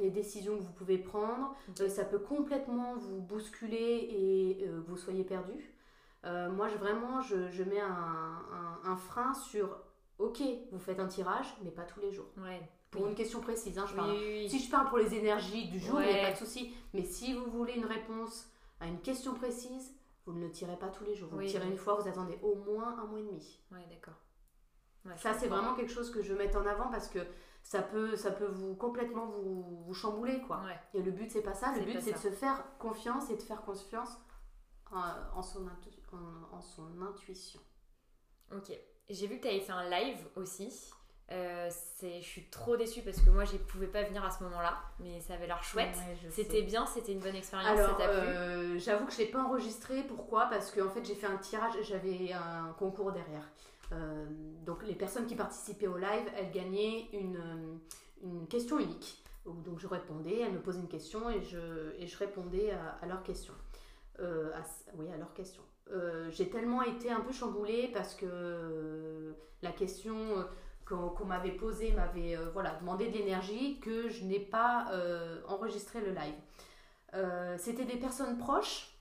[0.00, 1.54] les décisions que vous pouvez prendre.
[1.88, 5.72] Ça peut complètement vous bousculer et vous soyez perdu.
[6.24, 9.78] Moi, je, vraiment, je, je mets un, un- un frein sur
[10.18, 10.40] ok,
[10.72, 12.26] vous faites un tirage, mais pas tous les jours.
[12.38, 12.60] Ouais.
[12.96, 14.16] Pour une question précise, hein, je parle.
[14.48, 16.74] Si je parle pour les énergies du jour, il n'y a pas de souci.
[16.94, 18.48] Mais si vous voulez une réponse
[18.80, 21.28] à une question précise, vous ne le tirez pas tous les jours.
[21.30, 23.60] Vous le tirez une fois, vous attendez au moins un mois et demi.
[23.70, 24.14] Ouais, d'accord.
[25.04, 27.20] Ouais, Ça, c'est vraiment quelque chose que je veux mettre en avant parce que
[27.62, 30.40] ça peut, ça peut vous complètement vous, vous chambouler.
[30.42, 30.62] quoi.
[30.64, 30.78] Ouais.
[30.94, 31.72] Et le but, c'est pas ça.
[31.76, 34.16] Le but, c'est de se faire confiance et de faire confiance
[34.90, 34.98] en,
[35.34, 35.66] en son,
[36.52, 37.60] en son intuition.
[38.52, 38.72] Ok.
[39.08, 40.90] J'ai vu que tu avais fait un live aussi.
[41.32, 41.68] Euh,
[42.02, 45.20] je suis trop déçue parce que moi, je pouvais pas venir à ce moment-là, mais
[45.20, 45.96] ça avait l'air chouette.
[45.96, 50.04] Ouais, C'était bien, c'était une bonne expérience, Alors, euh, j'avoue que je l'ai pas enregistré.
[50.04, 50.46] Pourquoi?
[50.46, 53.48] Parce qu'en fait, j'ai fait un tirage, j'avais un concours derrière.
[53.92, 54.24] Euh,
[54.64, 57.76] donc, les personnes qui participaient au live, elles gagnaient une, euh,
[58.22, 59.24] une question unique.
[59.44, 63.06] Donc, je répondais, elles me posaient une question et je, et je répondais à, à
[63.06, 63.54] leurs questions.
[64.18, 64.62] À-
[64.94, 65.62] oui, à leurs questions.
[66.30, 70.44] J'ai tellement été un peu chamboulée parce que la question
[70.86, 76.00] qu'on m'avait posée m'avait euh, voilà, demandé de l'énergie que je n'ai pas euh, enregistré
[76.00, 76.34] le live.
[77.14, 78.96] Euh, C'était des personnes proches,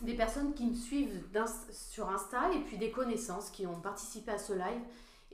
[0.00, 1.22] des personnes qui me suivent
[1.70, 4.82] sur Insta et puis des connaissances qui ont participé à ce live.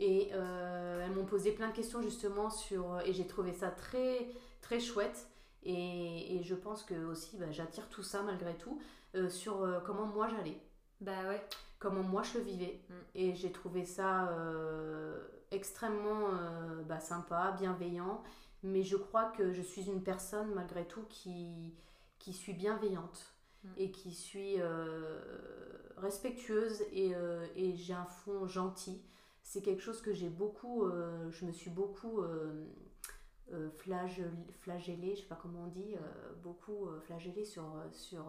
[0.02, 3.00] Et elles m'ont posé plein de questions justement sur...
[3.04, 4.28] Et j'ai trouvé ça très,
[4.62, 5.26] très chouette.
[5.62, 8.80] Et, et je pense que aussi bah, j'attire tout ça malgré tout
[9.28, 10.58] sur comment moi j'allais
[11.02, 11.42] Bah ouais.
[11.78, 12.80] comment moi je le vivais.
[12.88, 12.94] Mm.
[13.14, 14.30] Et j'ai trouvé ça
[15.50, 18.22] extrêmement euh, bah, sympa, bienveillant.
[18.62, 21.74] Mais je crois que je suis une personne malgré tout qui,
[22.18, 23.68] qui suis bienveillante Mm.
[23.76, 25.20] et qui suis euh,
[25.98, 29.02] respectueuse et, euh, et j'ai un fond gentil.
[29.42, 30.88] C'est quelque chose que j'ai beaucoup,
[31.30, 32.22] je me suis beaucoup
[33.78, 35.94] flagell- flagellée, je sais pas comment on dit,
[36.42, 38.24] beaucoup flagellée sur, sur,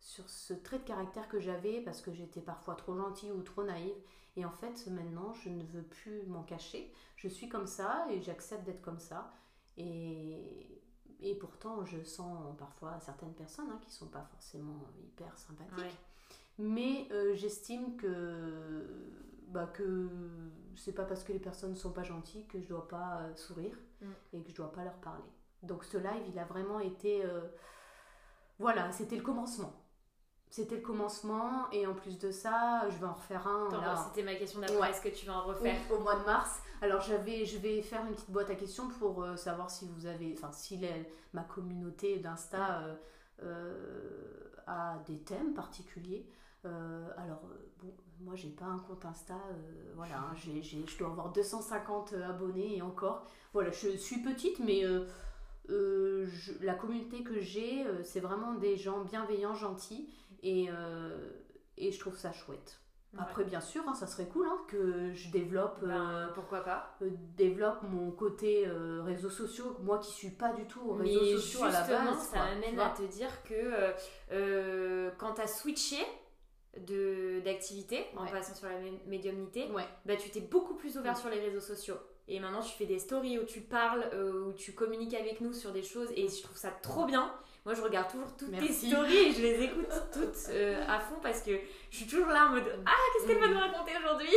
[0.00, 3.64] sur ce trait de caractère que j'avais parce que j'étais parfois trop gentille ou trop
[3.64, 3.96] naïve.
[4.36, 6.92] Et en fait, maintenant, je ne veux plus m'en cacher.
[7.16, 9.32] Je suis comme ça et j'accepte d'être comme ça.
[9.76, 10.82] Et,
[11.20, 15.78] et pourtant, je sens parfois certaines personnes hein, qui sont pas forcément hyper sympathiques.
[15.78, 15.90] Ouais.
[16.58, 18.84] Mais euh, j'estime que
[19.48, 20.08] bah, que
[20.76, 23.36] c'est pas parce que les personnes ne sont pas gentilles que je dois pas euh,
[23.36, 24.06] sourire Mm.
[24.32, 25.24] et que je dois pas leur parler.
[25.62, 27.40] Donc ce live, il a vraiment été euh,
[28.58, 29.72] voilà, c'était le commencement.
[30.54, 33.68] C'était le commencement et en plus de ça, je vais en refaire un
[34.06, 34.76] C'était ma question d'après.
[34.78, 34.90] Ouais.
[34.90, 36.60] Est-ce que tu vas en oui, refaire au mois de mars.
[36.80, 40.06] Alors j'avais, je vais faire une petite boîte à questions pour euh, savoir si vous
[40.06, 42.94] avez, enfin si les- ma communauté d'Insta euh,
[43.42, 46.24] euh, a des thèmes particuliers.
[46.62, 47.42] Alors
[47.82, 49.34] bon, moi j'ai pas un compte Insta,
[49.96, 53.26] voilà, hein, j'ai- je dois avoir 250 abonnés et encore.
[53.52, 54.84] Voilà, je suis petite, mais
[55.68, 60.08] je- la communauté que j'ai, c'est vraiment des gens bienveillants, gentils,
[60.44, 61.30] et, euh,
[61.76, 62.78] et je trouve ça chouette.
[63.14, 63.20] Ouais.
[63.20, 65.86] Après, bien sûr, hein, ça serait cool hein, que je développe, euh,
[66.26, 70.66] Ben, pourquoi pas euh, développe mon côté euh, réseaux sociaux, moi qui suis pas du
[70.66, 72.18] tout aux Mais réseaux sociaux à la base.
[72.30, 73.92] ça m'amène à te dire que euh,
[74.32, 75.98] euh, quand tu as switché
[76.78, 79.86] de- d'activité en passant sur la mé- médiumnité, Ouais.
[80.06, 81.96] bah, tu t'es beaucoup plus ouvert sur les réseaux sociaux.
[82.26, 85.52] Et maintenant, tu fais des stories où tu parles, euh, où tu communiques avec nous
[85.52, 87.32] sur des choses, et je trouve ça trop bien.
[87.64, 88.66] Moi, je regarde toujours toutes Merci.
[88.66, 91.52] tes stories et je les écoute toutes euh, à fond parce que
[91.90, 94.28] je suis toujours là en mode Ah, qu'est-ce qu'elle va nous raconter aujourd'hui?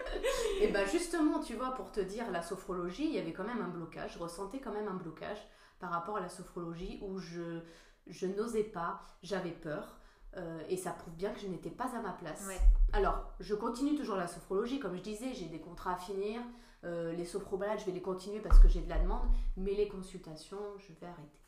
[0.60, 3.60] Et ben justement, tu vois, pour te dire, la sophrologie, il y avait quand même
[3.60, 5.38] un blocage, je ressentais quand même un blocage
[5.80, 7.60] par rapport à la sophrologie où je,
[8.06, 9.98] je n'osais pas, j'avais peur.
[10.36, 12.44] euh, et ça prouve bien que je n'étais pas à ma place.
[12.46, 12.60] Ouais.
[12.92, 16.40] Alors, je continue toujours la sophrologie, comme je disais, j'ai des contrats à finir.
[16.84, 19.26] euh, les sophrobalades, je vais les continuer parce que j'ai de la demande.
[19.56, 21.40] Mais les consultations, je vais arrêter.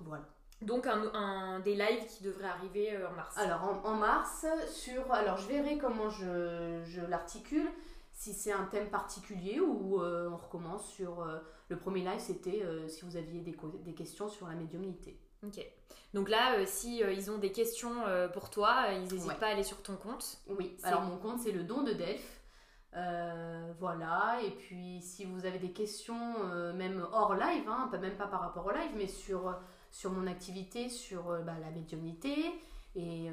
[0.00, 0.24] Voilà.
[0.62, 3.36] Donc un, des lives qui devraient arriver en mars.
[3.38, 5.12] Alors en, mars, sur...
[5.12, 7.68] Alors je verrai comment je, je l'articule,
[8.12, 11.24] si c'est un thème particulier ou on recommence sur...
[11.68, 15.20] le premier live, c'était si vous aviez des, des questions sur la médiumnité.
[15.46, 15.64] Ok.
[16.14, 19.48] Donc là, euh, si euh, ils ont des questions euh, pour toi, ils n'hésitent pas
[19.48, 20.38] à aller sur ton compte.
[20.48, 20.76] Oui.
[20.82, 22.42] Alors mon compte, c'est le don de Delphes.
[23.78, 24.38] voilà.
[24.44, 28.66] Et puis si vous avez des questions, même hors live, hein, même pas par rapport
[28.66, 29.54] au live, mais sur,
[29.90, 32.34] sur mon activité, sur bah, la médiumnité.
[32.94, 33.30] Et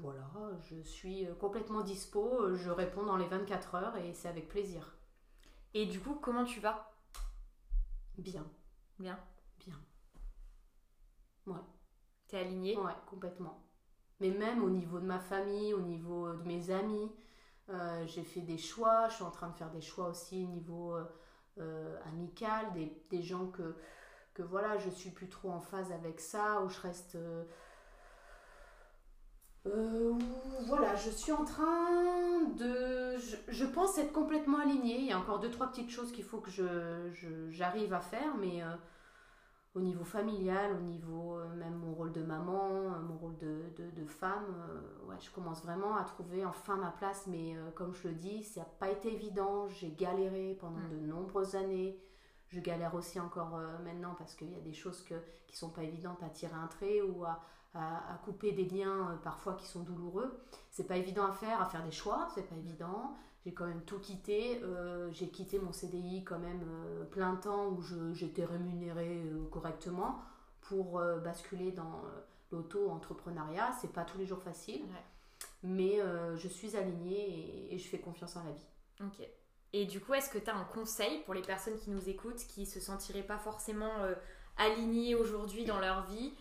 [0.00, 0.30] voilà,
[0.70, 2.54] je suis complètement dispo.
[2.54, 4.96] Je réponds dans les 24 heures et c'est avec plaisir.
[5.74, 6.92] Et du coup, comment tu vas?
[8.18, 8.44] Bien.
[8.98, 9.18] Bien.
[9.58, 9.78] Bien.
[11.46, 11.60] Ouais.
[12.28, 13.62] T'es alignée Ouais, complètement.
[14.20, 17.10] Mais même au niveau de ma famille, au niveau euh, de mes amis,
[17.70, 19.08] euh, j'ai fait des choix.
[19.08, 20.94] Je suis en train de faire des choix aussi au niveau
[21.58, 23.76] euh, amical, des, des, gens que,
[24.34, 27.18] que voilà, je suis plus trop en phase avec ça, où je reste.
[29.64, 33.16] voilà, je suis en train de.
[33.18, 34.98] Je, je, pense être complètement alignée.
[35.00, 38.00] Il y a encore deux, trois petites choses qu'il faut que j'arrive je, j'arrive à
[38.00, 38.62] faire, mais
[39.74, 43.62] au niveau familial, au niveau euh, même mon rôle de maman, euh, mon rôle de,
[43.78, 47.26] de, femme, euh, ouais, je commence vraiment à trouver enfin ma place.
[47.26, 49.68] Mais comme je le dis, ça n'a pas été évident.
[49.68, 50.90] J'ai galéré pendant mm.
[50.90, 51.98] de nombreuses années.
[52.52, 55.14] Je galère aussi encore maintenant parce qu'il y a des choses que,
[55.46, 57.40] qui sont pas évidentes à tirer un trait ou à,
[57.74, 60.38] à, à couper des liens parfois qui sont douloureux.
[60.70, 63.82] C'est pas évident à faire, à faire des choix, c'est pas évident j'ai quand même
[63.82, 64.62] tout quitté.
[64.62, 70.20] Euh, j'ai quitté mon CDI quand même euh, plein temps où j'étais rémunérée euh, correctement
[70.60, 72.02] pour basculer dans
[72.52, 73.72] l'auto-entrepreneuriat.
[73.80, 74.82] C'est pas tous les jours facile,
[75.64, 75.98] mais
[76.36, 78.66] je suis alignée et, je fais confiance en la vie.
[79.00, 79.28] Ok.
[79.72, 82.46] Et du coup, est-ce que tu as un conseil pour les personnes qui nous écoutent,
[82.46, 83.92] qui se sentiraient pas forcément
[84.58, 86.34] alignées aujourd'hui dans leur vie,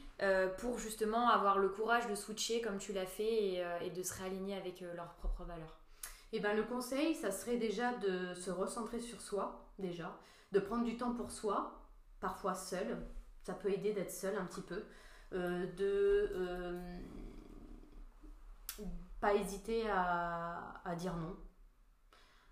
[0.57, 4.13] pour justement avoir le courage de switcher comme tu l'as fait et, et, de se
[4.15, 5.79] réaligner avec leurs propres valeurs?
[6.33, 10.17] Eh ben, le conseil, ça serait déjà de se recentrer sur soi, déjà,
[10.51, 11.81] de prendre du temps pour soi,
[12.19, 12.97] parfois seul,
[13.43, 14.83] ça peut aider d'être seul un petit peu,
[15.33, 16.99] euh, de euh,
[19.19, 21.35] pas hésiter à, dire non,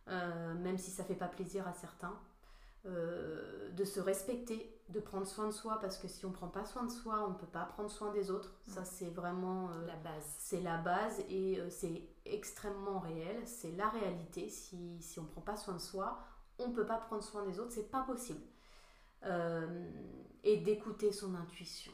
[0.09, 2.17] euh, même si ça fait pas plaisir à certains,
[2.85, 6.85] de se respecter, de prendre soin de soi parce que si on prend pas soin
[6.85, 8.55] de soi, on ne peut pas prendre soin des autres.
[8.67, 10.35] Ça c'est vraiment la base.
[10.39, 14.47] C'est la base et c'est extrêmement réel, c'est la réalité.
[14.49, 16.19] Si, si on ne prend pas soin de soi,
[16.59, 18.41] on ne peut pas prendre soin des autres, c'est pas possible.
[19.25, 19.89] Euh,
[20.43, 21.91] et d'écouter son intuition.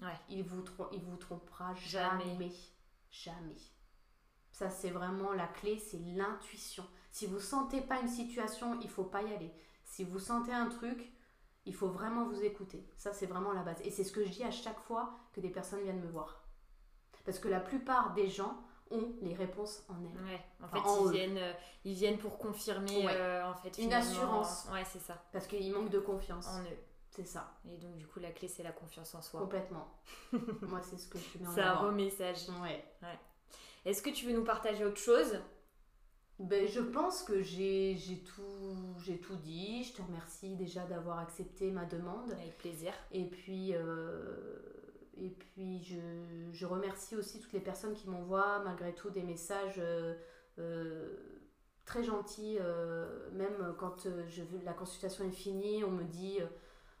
[0.00, 0.18] Ouais.
[0.28, 2.52] Il vous, il vous trompera jamais.
[3.10, 3.56] Jamais.
[4.52, 6.84] Ça, c'est vraiment la clé, c'est l'intuition.
[7.10, 9.52] Si vous sentez pas une situation, il faut pas y aller.
[9.84, 11.12] Si vous sentez un truc,
[11.64, 12.86] il faut vraiment vous écouter.
[12.96, 13.80] Ça, c'est vraiment la base.
[13.82, 16.44] Et c'est ce que je dis à chaque fois que des personnes viennent me voir.
[17.24, 18.56] Parce que la plupart des gens
[18.90, 20.24] ont les réponses en elles.
[20.24, 21.52] Ouais, en fait, ils, viennent, euh,
[21.84, 24.66] ils viennent pour confirmer euh, en fait, une assurance.
[24.72, 25.22] Ouais, c'est ça.
[25.32, 26.48] Parce qu'ils manquent de confiance.
[26.48, 26.78] En eux.
[27.10, 27.58] C'est ça.
[27.70, 29.40] Et donc, du coup, la clé, c'est la confiance en soi.
[29.40, 29.86] Complètement.
[30.62, 32.48] Moi, c'est ce que je suis C'est un beau message.
[32.62, 32.82] Ouais.
[33.02, 33.18] ouais.
[33.84, 35.40] Est-ce que tu veux nous partager autre chose?
[36.38, 39.84] Ben, je pense que j'ai tout, tout dit.
[39.84, 42.32] Je te remercie déjà d'avoir accepté ma demande.
[42.32, 42.92] Avec plaisir.
[43.10, 44.36] Et puis, euh,
[45.16, 45.98] et puis je,
[46.52, 50.14] je, remercie aussi toutes les personnes qui m'envoient malgré tout des messages euh,
[50.58, 51.16] euh,
[51.84, 52.58] très gentils.
[53.32, 56.38] Même quand je, la consultation est finie, on me dit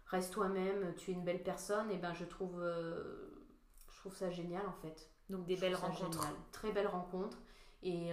[0.06, 1.90] reste toi-même, tu es une belle personne.
[1.90, 5.11] Et ben je trouve, je trouve ça génial en fait.
[5.32, 6.28] Donc des belles rencontres.
[6.52, 7.38] Très belles rencontres.
[7.82, 8.10] Et,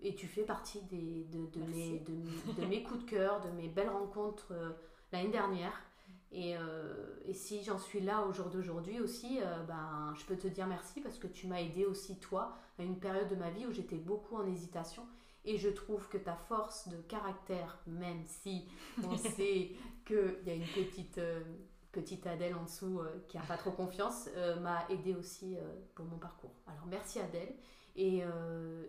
[0.00, 3.50] et tu fais partie des, de, de, mes, de, de, mes coups de cœur, de
[3.50, 4.54] mes belles rencontres
[5.12, 5.82] l'année dernière.
[6.30, 10.36] Et, euh, et, si j'en suis là au jour d'aujourd'hui aussi, euh, ben, je peux
[10.36, 13.50] te dire merci parce que tu m'as aidé aussi, toi, à une période de ma
[13.50, 15.06] vie où j'étais beaucoup en hésitation.
[15.44, 18.66] Et je trouve que ta force de caractère, même si
[19.02, 19.70] on sait
[20.06, 21.40] qu'il y a une petite, euh,
[21.92, 24.28] petite Adèle en dessous qui n'a pas trop confiance,
[24.60, 25.56] m'a aidé aussi
[25.94, 26.54] pour mon parcours.
[26.66, 27.54] Alors merci Adèle
[27.96, 28.22] et,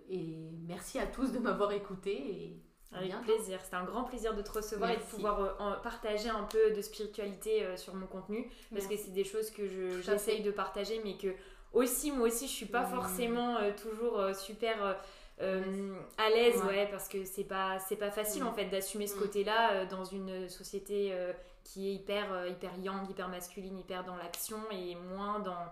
[0.09, 2.11] et merci à tous de m'avoir écouté.
[2.11, 3.59] Et avec plaisir.
[3.63, 6.81] C'était un grand plaisir de te recevoir et de pouvoir euh, partager un peu de
[6.81, 8.49] spiritualité euh, sur mon contenu.
[8.73, 11.27] Parce que c'est des choses que j'essaye de partager, mais que
[11.71, 14.99] aussi, moi aussi, je suis pas forcément euh, toujours super.
[15.39, 16.87] À l'aise ouais.
[16.91, 20.49] parce que c'est pas c'est pas facile en fait d'assumer ce côté là dans une
[20.49, 21.13] société
[21.63, 25.71] qui est hyper hyper yang hyper masculine hyper dans l'action et moins dans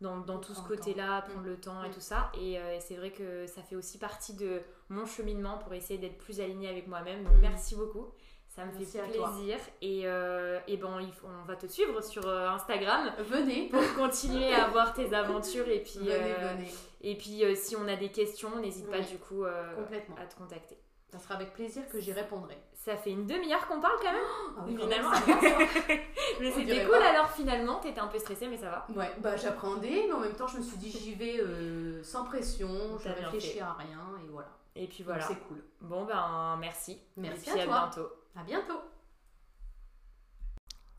[0.00, 1.46] dans, tout ce côté-là, prendre mm.
[1.46, 1.92] le temps et mm.
[1.92, 2.30] tout ça.
[2.36, 6.18] Euh, et, c'est vrai que ça fait aussi partie de mon cheminement pour essayer d'être
[6.18, 7.24] plus alignée avec moi-même.
[7.24, 7.40] Donc mm.
[7.40, 8.08] merci beaucoup.
[8.54, 9.56] Ça me Merci fait plaisir.
[9.82, 14.68] Et, euh, et ben, on va te suivre sur euh, Instagram Venez, pour continuer à
[14.68, 15.68] voir tes aventures.
[15.68, 16.72] Et puis, venez, euh, venez.
[17.02, 19.44] et puis euh, si on a des questions, n'hésite pas du coup
[19.76, 20.14] Complètement.
[20.22, 20.78] à te contacter.
[21.10, 22.56] Ça sera avec plaisir que j'y répondrai.
[22.72, 24.22] Ça fait une demi-heure qu'on parle quand même,
[24.58, 25.10] Ah oui, finalement.
[26.40, 27.08] mais c'était cool pas.
[27.08, 27.78] alors finalement.
[27.80, 28.86] T'étais un peu stressée, mais ça va.
[28.96, 32.24] Ouais, bah j'appréhendais, mais en même temps je me suis dit j'y vais euh, sans
[32.24, 34.48] pression, je réfléchis à rien et voilà.
[34.76, 35.22] Et puis voilà.
[35.22, 35.62] C'est cool.
[35.80, 36.98] Bon ben merci.
[37.16, 37.90] Merci et puis à à toi.
[37.94, 38.10] bientôt.
[38.36, 38.80] À bientôt.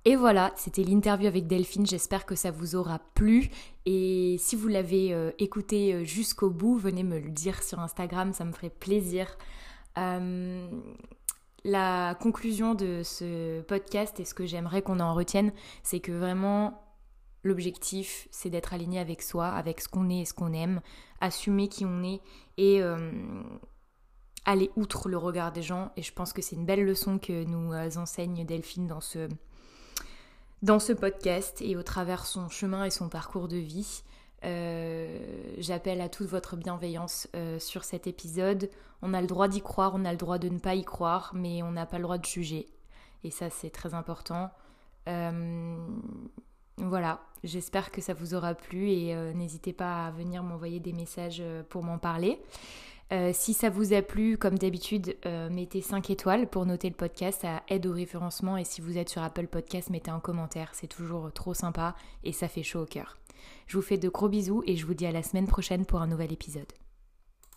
[0.07, 1.87] Et voilà, c'était l'interview avec Delphine.
[1.87, 3.49] J'espère que ça vous aura plu.
[3.87, 8.31] Et si vous l'avez euh, écouté euh, jusqu'au bout, venez me le dire sur Instagram,
[8.31, 9.35] ça me ferait plaisir.
[9.97, 10.69] Euh,
[11.63, 16.83] la conclusion de ce podcast et ce que j'aimerais qu'on en retienne, c'est que vraiment
[17.43, 20.81] l'objectif, c'est d'être aligné avec soi, avec ce qu'on est et ce qu'on aime,
[21.19, 22.21] assumer qui on est
[22.57, 22.81] et
[24.45, 25.91] aller outre le regard des gens.
[25.97, 29.27] Et je pense que c'est une belle leçon que nous euh, enseigne Delphine dans ce
[30.61, 34.03] dans ce podcast et au travers son chemin et son parcours de vie.
[34.45, 35.19] Euh,
[35.57, 38.69] J'appelle à toute votre bienveillance euh, sur cet épisode.
[39.01, 41.31] On a le droit d'y croire, on a le droit de ne pas y croire,
[41.35, 42.67] mais on n'a pas le droit de juger.
[43.23, 44.49] Et ça, c'est très important.
[46.77, 51.43] Voilà, j'espère que ça vous aura plu et n'hésitez pas à venir m'envoyer des messages
[51.69, 52.39] pour m'en parler.
[53.11, 56.95] Euh, si ça vous a plu, comme d'habitude, euh, mettez 5 étoiles pour noter le
[56.95, 60.71] podcast, ça aide au référencement et si vous êtes sur Apple Podcast, mettez un commentaire,
[60.73, 63.17] c'est toujours trop sympa et ça fait chaud au cœur.
[63.67, 66.01] Je vous fais de gros bisous et je vous dis à la semaine prochaine pour
[66.01, 66.71] un nouvel épisode.